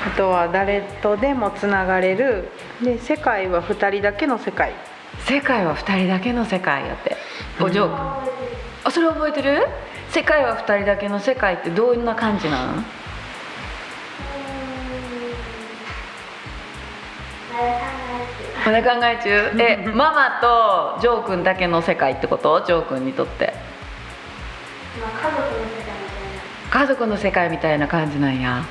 [0.08, 2.50] あとは誰とでもつながれる。
[2.84, 4.74] で世界は2人だけの世界。
[5.20, 7.18] 世界は2人だけの世界やって。
[7.62, 7.88] おジョー。
[7.88, 7.98] 君
[8.84, 9.68] あそれ覚えてる？
[10.10, 12.86] 世界は2人だけの世界ってどんな感じなん。
[18.66, 22.64] まだ考え中えママとジョー君だけの世界ってこと？
[22.66, 23.54] ジョー君にとって
[26.70, 28.64] 家族の世界みたいな感じなんや。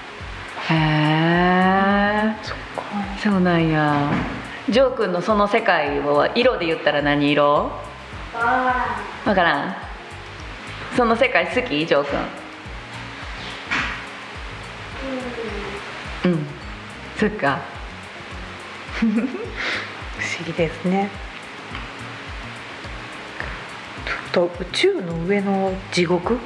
[0.68, 2.34] へえ
[3.22, 4.10] そうなんや。
[4.68, 7.70] ジョー君のその世界を色で言ったら何色？
[8.34, 9.76] わからん。
[10.96, 11.86] その世界好き？
[11.86, 12.04] ジョー
[16.24, 16.32] 君。
[16.32, 16.46] うん。
[17.18, 17.60] そっか。
[19.00, 19.18] 不思
[20.46, 21.08] 議ですね。
[24.32, 26.38] ちょっと宇宙の上の地獄？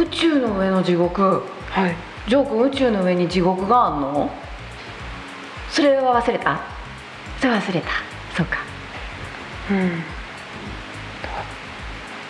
[0.00, 1.42] 宇宙の上の地獄。
[1.70, 1.94] はい。
[2.28, 4.30] ジョー君宇宙の上に地獄があんの？
[5.70, 6.60] それは忘れた？
[7.40, 7.88] それは忘れた。
[8.36, 8.58] そうか。
[9.70, 10.02] うん。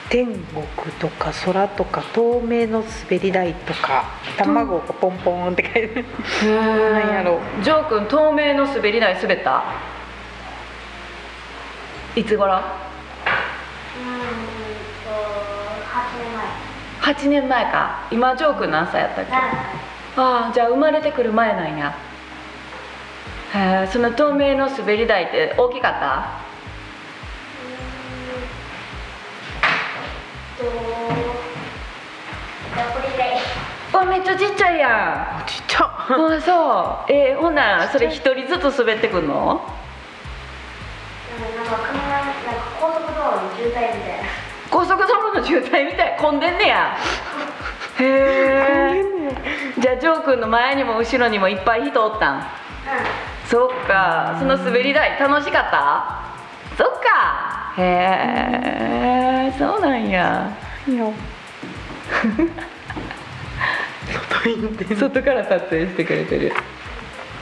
[0.09, 0.65] 天国
[1.01, 4.05] とか空とか透明の滑り台とか
[4.37, 6.05] 卵がポンポンって書いてる。
[6.45, 6.47] へ
[6.93, 7.41] なんやろ。
[7.63, 9.65] ジョー君透明の滑り台滑った？
[12.15, 12.61] いつ頃？
[17.07, 18.09] 8 8年前か。
[18.11, 19.33] 今ジョー君何歳やったっけ？
[20.17, 21.95] ああじゃあ生まれてくる前なんや。
[23.55, 25.93] へえその透明の滑り台って大きかっ
[33.93, 33.97] た？
[33.97, 35.85] わめっちゃちっちゃいやちっちゃ。
[35.85, 37.13] んあそう。
[37.13, 39.61] えー、ほんならそれ一人ずつ滑ってくんの？
[41.39, 42.33] うんなんか車なんか
[42.81, 44.06] 高速道路の渋滞みたいな
[44.71, 46.97] 高速道路の渋滞みたい混んでんねや。
[47.99, 49.05] へえ
[49.79, 52.47] じゃあジョー君の前にも後ろにもいっぱい人おったん。
[53.47, 54.37] そっか。
[54.39, 56.21] その滑り台楽しかった？
[56.77, 57.73] そっか。
[57.79, 60.51] へえそうなんや。
[60.89, 61.05] いや
[64.97, 66.53] 外から撮影してくれてる。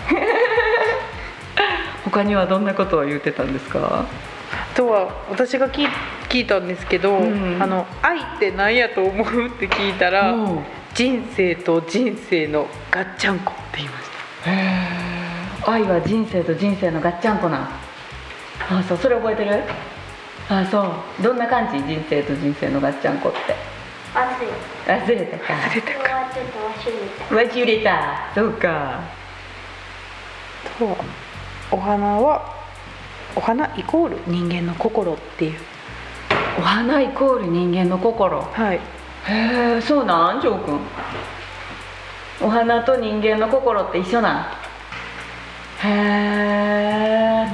[2.04, 3.78] 他にはどんなことを言ってたんですか？
[3.82, 4.04] あ
[4.74, 5.88] とは私が聞い
[6.28, 7.62] 聞いたんですけど、うん。
[7.62, 10.64] あの愛って何やと思うって聞いたら、うん。
[10.94, 14.04] 人生と人生のガッチャンコって言いまし
[15.64, 15.72] た。
[15.72, 17.58] 愛は人生と人生のガッチャンコな。
[17.58, 17.68] ん
[18.70, 19.62] あそうそれ覚えてる？
[20.48, 21.22] あそう。
[21.22, 21.78] どんな感じ？
[21.82, 23.38] 人生と人生のガッチャンコって。
[24.14, 25.38] 忘れた。
[25.38, 25.54] か。
[25.54, 26.14] 忘れたか。
[27.30, 28.32] 忘れた。
[28.34, 29.00] そうか。
[30.78, 30.96] と
[31.70, 32.53] お花は
[33.36, 35.60] お花イコール人間の心っていう。
[36.58, 38.40] お花イコール人間の心？
[38.40, 38.76] はい。
[38.76, 38.80] へ
[39.76, 40.78] えそうなんジョー君
[42.42, 44.42] お花と人間の心って一緒なん？
[45.86, 47.46] へえ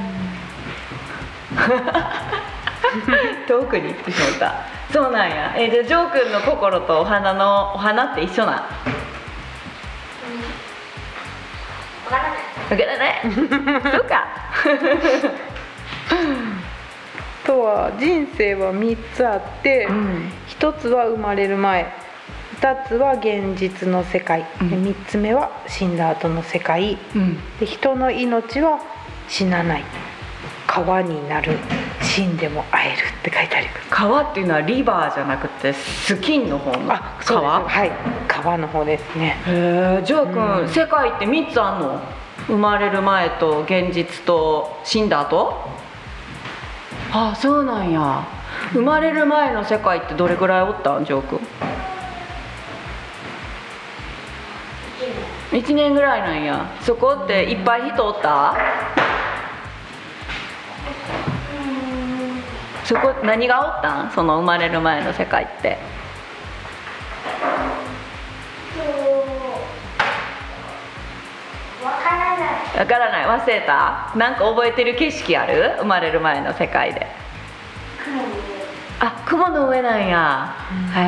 [3.46, 4.54] 遠くに行ってしまった。
[4.92, 5.54] そうなんや。
[5.56, 8.54] えじゃあジョー君の心とお花のお花って一緒なん。
[8.54, 8.60] わ
[12.10, 12.32] からない。
[12.70, 13.20] わからない。
[13.94, 14.26] そうか
[17.46, 20.32] とは人生は3つあって、うん。
[20.48, 21.92] 1つは生まれる前
[22.60, 24.70] 2つは現実の世界、うん。
[24.70, 26.98] で3つ目は死んだ後の世界。
[27.16, 27.38] うん。
[27.58, 28.78] で人の命は
[29.28, 29.84] 死なない。
[30.66, 31.56] 川になる。
[32.02, 32.96] 死んでも会える。
[32.96, 33.80] って書いてあります。
[33.90, 36.94] 川っていうのはリバーじゃなくてスキンの方の
[37.24, 37.64] 川？
[37.64, 37.90] はい。
[38.28, 39.36] 川の方ですね。
[39.46, 40.68] へえジョー君、うん。
[40.68, 42.00] 世界って3つあんの？
[42.46, 45.54] 生まれる前と現実と死んだ後？
[47.12, 48.24] あそうなんや。
[48.72, 51.40] 生まれる前の世界ってどれぐらいおったんジョー君
[55.60, 56.70] ？1年ぐらいなんや。
[56.80, 58.54] そこっていっぱい人おった？
[62.84, 64.10] そこ何がおったん？
[64.12, 65.78] その生まれる前の世界って。
[72.80, 73.26] わからない。
[73.26, 74.10] 忘れた。
[74.16, 75.74] なんか覚えてる景色ある？
[75.80, 77.06] 生まれる前の世界で。
[79.00, 80.54] あ雲の上なんや。
[80.96, 81.00] へ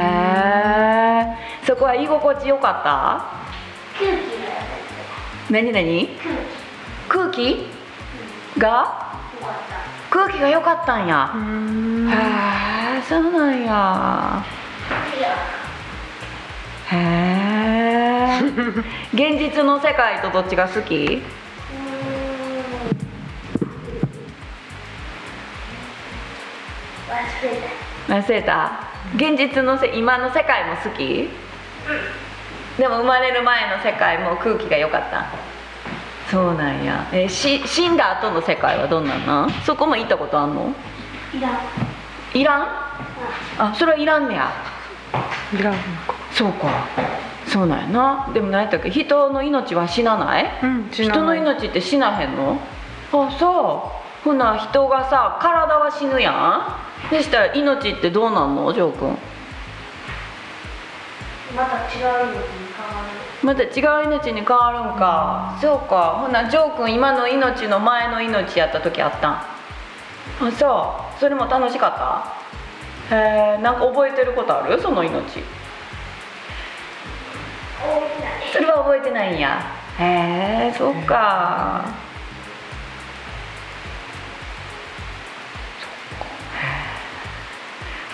[1.63, 3.25] えそこは居心地よかった？
[3.99, 6.11] 空気何何？
[7.09, 7.67] 空気。
[8.59, 9.11] が？
[10.11, 11.33] 空気が良かったんや。
[11.35, 12.11] うん。
[12.11, 12.15] へ
[12.99, 14.45] えそうなんや。
[16.91, 18.43] へえ
[19.15, 21.23] 現実の世界とどっちが好き？
[27.13, 27.61] 忘れ
[28.09, 28.15] た。
[28.15, 28.73] 忘れた。
[29.17, 31.29] 現実のせ今の世界も好き？
[32.79, 35.27] でも生まれる前の世界も空気が良かった。
[36.31, 37.07] そうなんや。
[37.13, 39.51] えし死んだ後の世界はどんなんなん？
[39.67, 40.73] そこも行ったことあんの？
[41.35, 41.59] いらん。
[42.39, 42.67] いらん？
[43.59, 44.51] あそれはいらんねや。
[45.53, 45.75] いらん。
[45.75, 46.87] のかそうか。
[47.47, 48.31] そうなんやな。
[48.33, 48.91] でも何やったっけ？
[48.91, 50.61] 人の命は死なない？
[50.63, 52.59] うん死な人の命って死なへんの？
[53.13, 54.25] あそう。
[54.25, 58.73] ほな人がさ体は死ぬやんそしたら命ってどうなんの？
[58.73, 59.19] ジョー君。
[61.55, 62.39] また違うのに
[62.75, 63.23] 変わる。
[63.43, 63.67] また違
[64.05, 66.19] う命に変わるんか、そうか。
[66.21, 69.33] ほなジョー君今の命の前の命やった時あったん。
[69.35, 71.21] あそう。
[71.21, 71.97] それも楽しかっ
[73.11, 73.15] た？
[73.15, 74.81] へえんか覚えてることある？
[74.81, 75.43] その命。
[78.53, 79.61] それは覚えてないんや。
[79.99, 81.85] へえそっか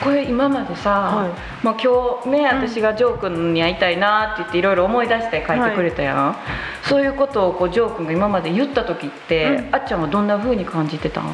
[0.03, 1.31] これ今までさ、はい。
[1.65, 6.37] まあ、今日ね私がジョー君に会いたいなって言っていろいろ思い出して書いてくれたやん、
[6.83, 9.75] そういうことをこうジョー君が今まで言った時って、うん。
[9.75, 11.25] あっちゃんはどんな風に感じてたん？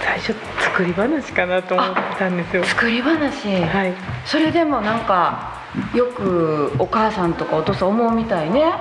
[0.00, 2.64] 最初作り話かなと思ってたんですよ。
[2.64, 3.94] 作り話、はい。
[4.24, 5.60] それでもなんか
[5.94, 8.72] よくお母さんとかお父さん思うみたいね、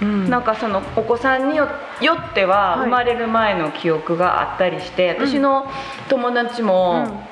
[0.00, 0.30] うん。
[0.30, 1.68] なんかそのお子さんによ
[2.00, 2.78] よってははい。
[2.80, 5.28] 生まれる前の記憶があったりして、うん。
[5.28, 5.66] 私の
[6.08, 7.24] 友達も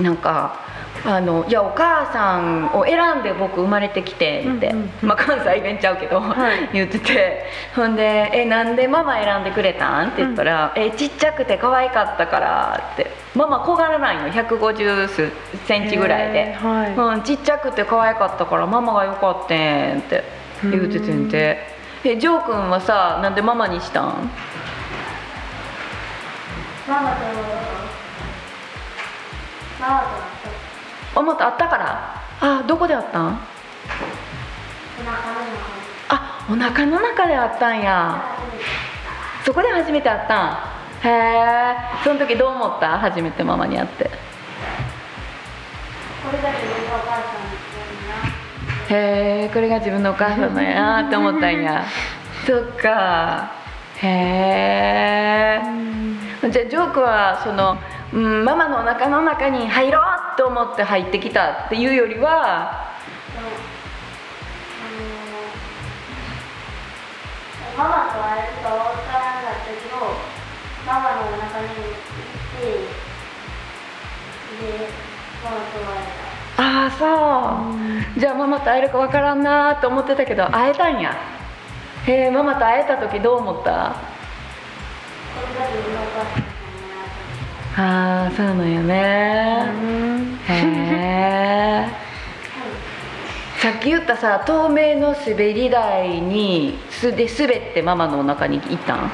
[0.00, 0.68] なんか。
[1.04, 5.08] あのいやお母さんを選んで僕生まれてきてって、うんうん。
[5.08, 6.68] まあ、関西弁ちゃうけど、はい。
[6.74, 7.46] 言ってて。
[7.76, 13.10] ほんで「えなんでママ選んでくれたん?」って言ったら「えちっちゃくて可愛かったから」って。
[13.34, 14.32] ママ小柄なんよ。
[14.32, 15.30] 150
[15.66, 16.56] センチぐらいで。
[16.60, 16.94] はい。
[16.94, 20.24] うん、ちっちゃくて可愛かったからママがよかったんって。
[20.64, 24.30] 言うててんてえジョー君はさなんでママにしたん？
[26.88, 27.16] ママと
[29.80, 30.06] ママと
[31.20, 32.22] あまたあったから？
[32.40, 33.38] あどこであったん？
[36.08, 38.22] あお腹の中であったんや。
[39.44, 40.50] そこで初めて会ったん？
[41.02, 41.76] へえ。
[42.04, 42.98] その時どう思った？
[42.98, 44.04] 初めてママに会って。
[44.04, 44.10] こ
[46.32, 46.58] れだけ
[48.90, 51.84] へえこれが自分のお母さんなんやなって思ったんや。
[52.46, 53.50] そっか。
[54.00, 57.76] へえじゃあジョークはその、
[58.12, 60.02] うん、ママのお腹の中に入ろう
[60.38, 62.94] と思って入ってきたっていうよりは
[67.76, 69.98] ママと会えるかわからなかったけど
[70.86, 71.98] ママの中に行っ
[72.54, 72.62] て
[74.62, 74.88] で
[75.44, 76.17] ママと会え
[76.60, 77.06] ああそ
[78.16, 78.20] う。
[78.20, 81.16] じゃあママと会えるかわからんなと思ってたけど会えたんや。
[82.06, 83.94] へえママと会えた時どう思った？
[87.80, 89.66] ああそうなんやね。
[90.48, 90.52] へ
[91.86, 91.88] え
[93.60, 99.10] さっき言ったさ透明の滑り台にすで滑ってママのお腹に行ったん？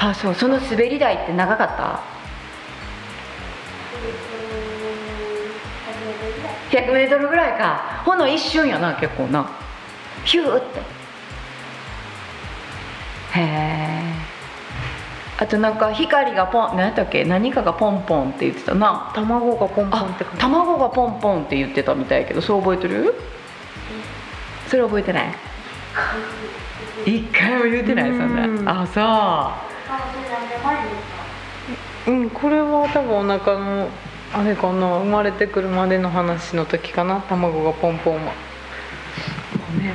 [0.00, 0.34] あそう。
[0.34, 2.11] その滑り台って長かった？
[6.72, 8.02] 初めてぐらい 100m ぐらいか。
[8.04, 9.46] ほんの一瞬やな結構な。
[10.24, 10.80] ヒューって。
[13.38, 14.02] へえ。
[15.38, 17.24] あとなんか光がポン何やったっけ？
[17.24, 19.10] 何かがポンポンって言ってたな。
[19.14, 20.40] 卵がポンポンあって感じ。
[20.40, 23.14] 卵がポンポンって言ってたみたいやけどそう覚えてる？
[24.68, 25.34] それ覚えてない？
[27.04, 28.20] 一回も言うてないそん。
[28.20, 28.24] う
[28.60, 28.82] んな。
[28.82, 29.00] あそ
[32.08, 32.12] う。
[32.12, 33.88] うんこれは多分お腹の
[34.34, 37.20] あれかな生まれてくるまでの話の時かな。
[37.28, 38.14] 卵がポンポン。
[38.26, 38.32] は
[39.78, 39.94] ね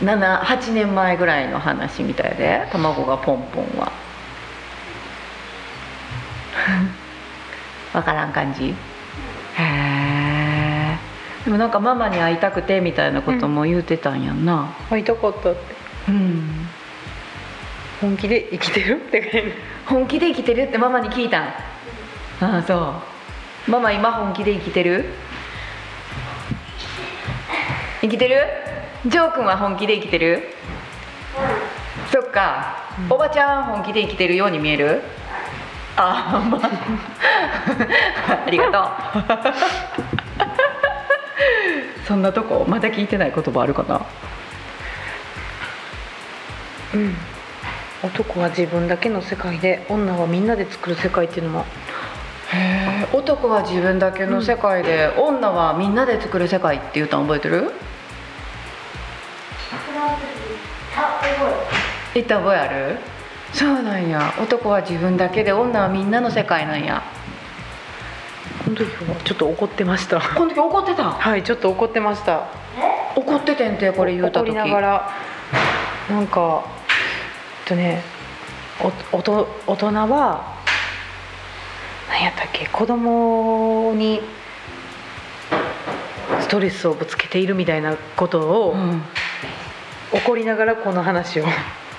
[0.00, 2.68] 78年前ぐらいの話みたいで。
[2.70, 3.90] 卵がポンポンは。
[7.92, 8.68] わからん感じ？
[8.68, 8.74] へ
[9.62, 10.96] え
[11.44, 14.68] でもなんかママに会いたくてみたいなことも言うてたんやんな。
[14.90, 15.58] 会いたかったって。
[16.08, 16.68] うん。
[18.00, 18.96] 本気で生きてる？
[18.96, 19.54] って
[19.86, 21.44] 本気で生きてるってママに聞いたん。
[21.44, 23.15] ああそう
[23.68, 25.06] ママ今本気で生きてる？
[28.00, 28.46] 生きてる？
[29.06, 30.44] ジョー君は本気で生きてる？
[32.12, 32.76] そっか、
[33.10, 35.02] おばちゃん本気で生きてるように見える？
[35.96, 36.70] あ、まあ、
[38.46, 38.84] ありがとう。
[42.06, 44.06] そんなとこまだ聞いてない言葉あるかな？
[46.94, 47.16] うん。
[48.04, 51.64] 男は自分だけの世界で女はみんなで作る世界っていうのも
[52.52, 57.72] へえ男は自分だけの世界で、女はみんなで作る世界って言ったの覚えてる？
[62.14, 62.98] 言った覚えある？
[63.52, 64.32] そうなんや。
[64.40, 67.02] 男は自分だけで女はみんなの世界なんや。
[68.64, 70.20] この時はちょっと怒ってました。
[70.20, 71.10] この時怒ってた？
[71.10, 72.46] はいちょっと怒ってました。
[73.16, 74.50] 怒っててんてこれ言うた時。
[74.50, 75.10] 怒りながら。
[76.10, 76.64] なんか
[77.60, 78.02] えっとね
[79.12, 80.55] おおと大人は
[82.08, 82.66] 何やったっけ？
[82.66, 84.20] 子供に
[86.40, 89.02] ストレスをぶつけているみたいなことを、うん。
[90.12, 91.46] 怒りながらこの話を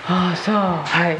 [0.07, 0.55] ああそう。
[0.55, 1.17] はい。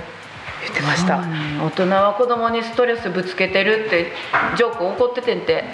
[0.63, 1.19] 言ってました。
[1.61, 4.11] 大人は子供にストレスぶつけてるって
[4.55, 5.65] ジョーク怒っててんて、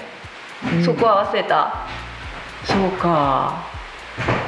[0.75, 0.83] うん。
[0.83, 1.87] そこは忘れた。
[2.65, 3.63] そうか。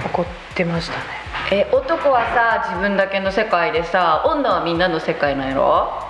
[0.05, 1.05] 怒ってましたね。
[1.51, 6.05] え男はさ自分だけの世界でさ女はみんなの世界なんやろ？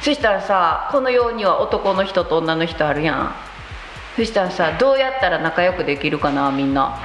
[0.00, 3.34] そしたらさこの世には男の人と女の人あるやん。
[4.16, 6.98] そしたらさどうやったら仲良くできるかなみんな。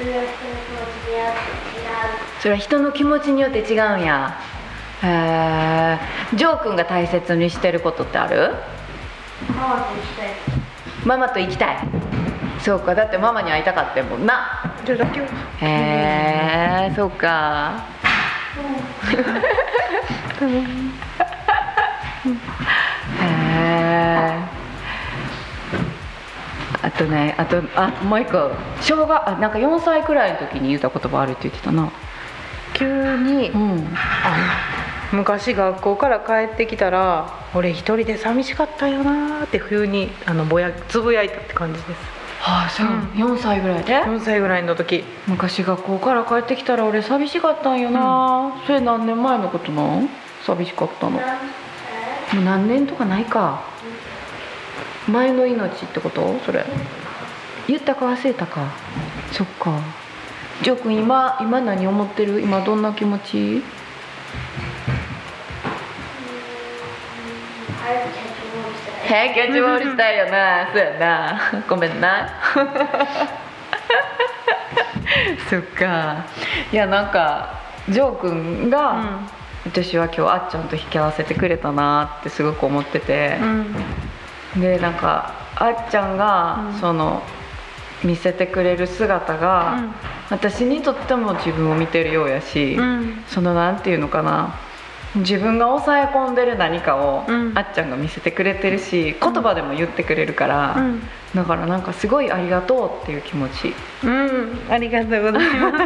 [0.00, 0.26] え
[2.40, 3.68] それは人の気持ちによって違う。
[3.70, 4.36] それは人の気持ちによって違うんや。
[5.02, 5.98] へ
[6.32, 8.54] えジョー君が大切にしてることってある？
[9.54, 10.26] ママと行きたい。
[11.04, 11.78] ママと行きたい。
[12.60, 14.62] そうかだってママに会いたかったもんな。
[14.84, 15.24] じゃあだけを
[15.60, 17.84] へえそうか
[20.48, 20.62] へ
[23.20, 24.42] え
[26.84, 28.50] あとねあとあもう一個。
[28.80, 31.90] 小学あなんか4歳くらいの時に言った言葉あるって言ってたな。
[32.74, 33.86] 急にうん。
[35.12, 41.90] 昔学校から帰ってきたら俺一人で寂しかったよなーって冬にあのぼやつぶやいたって感じです。
[42.40, 43.36] はあそう、うん。
[43.36, 45.04] 4歳ぐらいで？4歳ぐらいの時。
[45.28, 50.08] 昔学校から帰ってきたら俺寂しかったんよな、それ何年前のことなん？
[50.44, 51.12] 寂しかったの。
[51.12, 51.20] も
[52.40, 53.62] う何年とかないか。
[55.08, 56.38] 前の命ってこと？
[56.44, 56.64] それ。
[57.68, 58.66] 言ったか忘れたか。
[59.30, 59.78] そっか。
[60.62, 62.40] ジョー君今今何思ってる？
[62.40, 63.62] 今どんな気持ち？
[67.82, 70.68] 早くキャッチボールしたいへえキャッチボールしたいよな。
[70.72, 71.40] そうやな。
[71.68, 72.28] ごめんな。
[75.50, 76.24] そっか。
[76.72, 79.20] いやなんかジョー君が、
[79.72, 83.38] 私は今日あっちゃんと引き合わせてくれたなってすごく思ってて。
[83.40, 84.60] う、ん。
[84.60, 86.80] でなんかあっちゃんが、うん。
[86.80, 87.22] その
[88.04, 89.94] 見せてくれる姿が、
[90.28, 93.24] 私にとっても自分を見てるようやし、うん。
[93.28, 94.54] そのなんていうのかな
[95.16, 97.52] 自分が抑え込んでる何かを、うん。
[97.54, 101.02] あっちゃんが見せてくれてるし言葉でも言ってくれるから、うん。
[101.34, 103.74] だからなんかすごいありがとうっていう気持ち。
[104.04, 104.58] うん。
[104.70, 105.72] ありがとうございま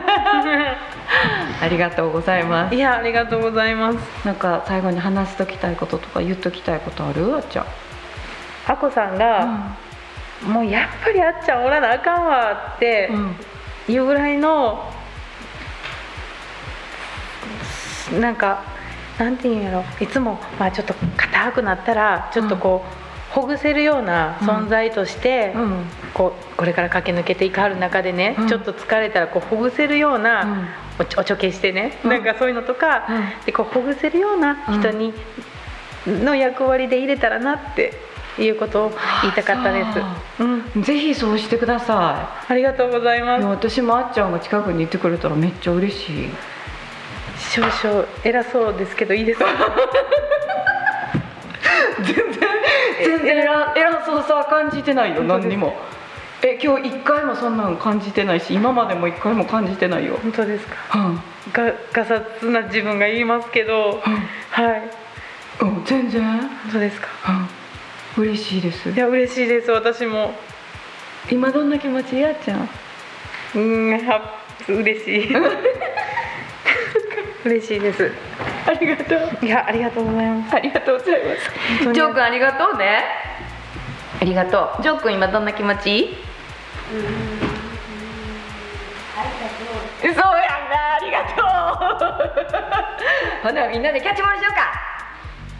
[1.62, 2.70] ありがとうございます。
[2.70, 3.98] すいやありがとうございます。
[4.24, 7.34] なんか最後に話しときたいこととか言っときたいことある？
[7.34, 7.66] あっちゃん、
[8.68, 9.46] あこさんが、
[10.46, 13.36] もうやっぱりあっちゃんおらなあかんわってうん。
[13.88, 14.84] いうぐらいの、
[18.20, 18.75] なんか
[19.18, 19.84] なんていうんやろ。
[20.00, 25.84] いつも、まあ、ちょっと硬くなったらちょっとこう、ほぐせるような存在として、うん。
[26.14, 28.48] こうこれから駆け抜けていかはる中でね、うん。
[28.48, 32.10] ちょっと疲れたらこうほぐせるような、おちおちょけしてね、うん。
[32.10, 33.44] なんかそういうのとか、うん。
[33.44, 35.12] でこうほぐせるような人に、
[36.06, 37.92] の役割で入れたらなって
[38.38, 38.92] いうことを
[39.22, 40.42] 言いたかったです。
[40.42, 40.78] う。
[40.78, 43.44] ん、ぜひそうしてくださありがとうございます。
[43.46, 46.28] 私もあっちゃんが近くにいてくれたらめっちゃ嬉しい
[47.56, 49.46] 少々偉そうですけどいいですか？
[53.02, 55.22] 全然偉偉そうさは感じてないよ。
[55.22, 55.74] 何にも。
[56.42, 60.18] え今日一回もそんなの感じてないし今までも一回も感じてないよ。
[60.22, 60.76] 本当ですか？
[60.94, 61.20] うん。
[61.52, 64.02] がガサツな自分が言いますけど、
[64.50, 64.82] はい、
[65.62, 66.22] うん全然。
[66.22, 67.08] 本当ですか？
[68.18, 68.24] うん。
[68.24, 68.90] 嬉しいです。
[68.90, 69.70] いや嬉しいです。
[69.70, 70.34] 私も。
[71.30, 72.20] 今どんな気持ち？
[72.20, 72.68] やっちゃん。
[73.54, 74.34] うん、は
[74.68, 75.28] 嬉しい。
[77.46, 78.10] 嬉しいです。
[78.66, 79.46] ありがとう。
[79.46, 80.56] いやありがとうございます。
[80.56, 81.92] ありがとうございます。
[81.92, 83.04] ジョー君ありがとうね。
[84.20, 84.82] ありがとう。
[84.82, 86.16] ジョー君今どんな気持ち？
[90.02, 90.94] そうやんな。
[90.94, 91.42] ありがと
[93.44, 93.48] う。
[93.48, 94.72] ほなみんなでキャッチボールしようか。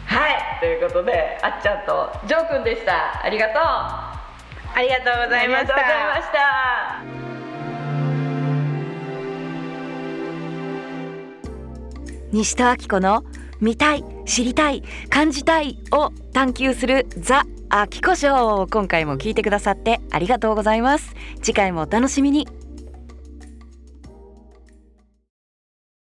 [0.07, 0.61] はい。
[0.61, 3.23] ということであっちゃんとジョー君でした。
[3.25, 3.63] ありがとう。
[3.63, 5.73] あありがとうございました。
[5.73, 7.46] りがとうございました
[12.37, 13.25] 西戸明子の
[13.63, 21.15] 見たい知りたい感じたいを探求するザ・アキコショー今回も聞いてくださってありがとうございます。
[21.41, 22.47] 次回もお楽しみに。